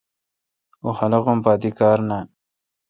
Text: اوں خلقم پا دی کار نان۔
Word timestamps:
اوں 0.83 0.93
خلقم 0.99 1.37
پا 1.43 1.51
دی 1.61 1.71
کار 1.79 1.99
نان۔ 2.07 2.25